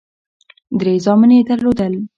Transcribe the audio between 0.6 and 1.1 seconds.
درې